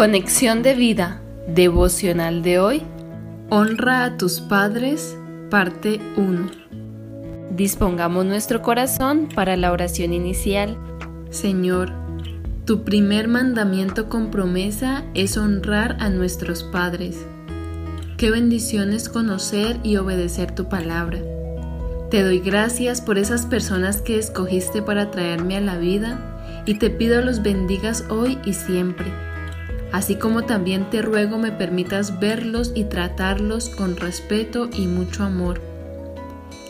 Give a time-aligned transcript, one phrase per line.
[0.00, 2.82] Conexión de vida, devocional de hoy.
[3.50, 5.14] Honra a tus padres,
[5.50, 6.50] parte 1.
[7.54, 10.78] Dispongamos nuestro corazón para la oración inicial.
[11.28, 11.92] Señor,
[12.64, 17.18] tu primer mandamiento con promesa es honrar a nuestros padres.
[18.16, 21.18] Qué bendición es conocer y obedecer tu palabra.
[22.10, 26.88] Te doy gracias por esas personas que escogiste para traerme a la vida y te
[26.88, 29.12] pido los bendigas hoy y siempre
[29.92, 35.60] así como también te ruego me permitas verlos y tratarlos con respeto y mucho amor.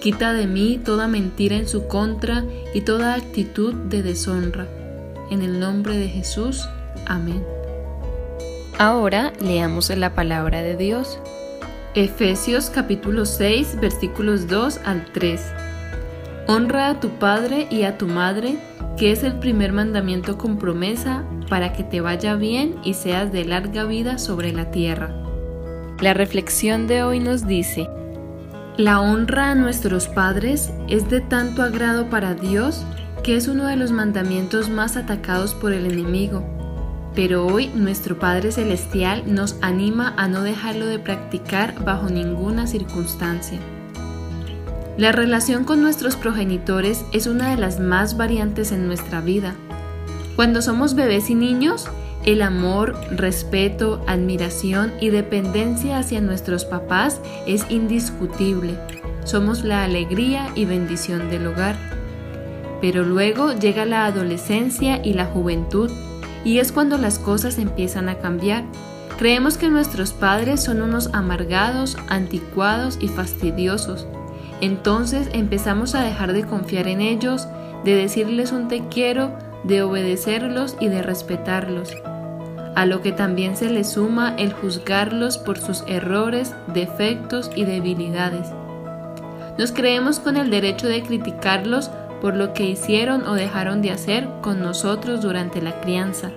[0.00, 4.66] Quita de mí toda mentira en su contra y toda actitud de deshonra.
[5.30, 6.68] En el nombre de Jesús.
[7.06, 7.42] Amén.
[8.78, 11.18] Ahora leamos la palabra de Dios.
[11.94, 15.40] Efesios capítulo 6 versículos 2 al 3.
[16.48, 18.58] Honra a tu padre y a tu madre,
[18.96, 23.44] que es el primer mandamiento con promesa para que te vaya bien y seas de
[23.44, 25.14] larga vida sobre la tierra.
[26.00, 27.88] La reflexión de hoy nos dice,
[28.76, 32.84] la honra a nuestros padres es de tanto agrado para Dios
[33.22, 36.44] que es uno de los mandamientos más atacados por el enemigo.
[37.14, 43.60] Pero hoy nuestro Padre Celestial nos anima a no dejarlo de practicar bajo ninguna circunstancia.
[44.96, 49.56] La relación con nuestros progenitores es una de las más variantes en nuestra vida.
[50.36, 51.88] Cuando somos bebés y niños,
[52.24, 58.78] el amor, respeto, admiración y dependencia hacia nuestros papás es indiscutible.
[59.24, 61.76] Somos la alegría y bendición del hogar.
[62.80, 65.90] Pero luego llega la adolescencia y la juventud,
[66.44, 68.62] y es cuando las cosas empiezan a cambiar.
[69.18, 74.06] Creemos que nuestros padres son unos amargados, anticuados y fastidiosos.
[74.60, 77.48] Entonces empezamos a dejar de confiar en ellos,
[77.84, 79.32] de decirles un te quiero,
[79.64, 81.96] de obedecerlos y de respetarlos,
[82.74, 88.48] a lo que también se le suma el juzgarlos por sus errores, defectos y debilidades.
[89.58, 91.90] Nos creemos con el derecho de criticarlos
[92.20, 96.30] por lo que hicieron o dejaron de hacer con nosotros durante la crianza.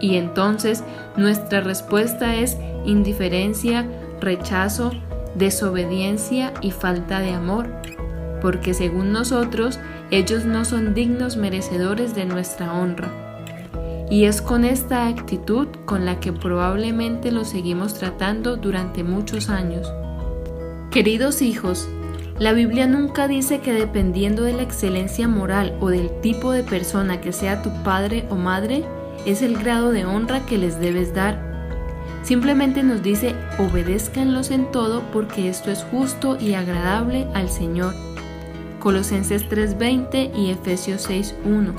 [0.00, 0.82] Y entonces
[1.16, 3.86] nuestra respuesta es indiferencia,
[4.20, 4.92] rechazo,
[5.34, 7.68] desobediencia y falta de amor,
[8.40, 9.78] porque según nosotros
[10.10, 13.08] ellos no son dignos merecedores de nuestra honra.
[14.10, 19.92] Y es con esta actitud con la que probablemente los seguimos tratando durante muchos años.
[20.90, 21.88] Queridos hijos,
[22.40, 27.20] la Biblia nunca dice que dependiendo de la excelencia moral o del tipo de persona
[27.20, 28.82] que sea tu padre o madre,
[29.26, 31.49] es el grado de honra que les debes dar.
[32.22, 37.94] Simplemente nos dice obedézcanlos en todo porque esto es justo y agradable al Señor.
[38.78, 41.74] Colosenses 3:20 y Efesios 6:1.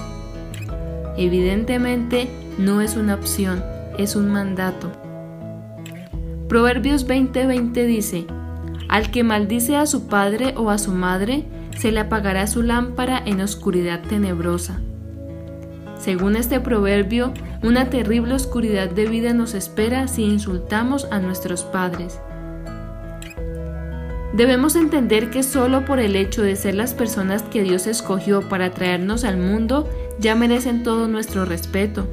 [1.18, 3.63] Evidentemente no es una opción,
[3.97, 4.91] es un mandato.
[6.47, 8.25] Proverbios 20:20 dice,
[8.90, 11.46] Al que maldice a su padre o a su madre,
[11.78, 14.81] se le apagará su lámpara en oscuridad tenebrosa.
[16.01, 17.31] Según este proverbio,
[17.62, 22.19] una terrible oscuridad de vida nos espera si insultamos a nuestros padres.
[24.34, 28.72] Debemos entender que solo por el hecho de ser las personas que Dios escogió para
[28.72, 29.88] traernos al mundo
[30.19, 32.07] ya merecen todo nuestro respeto.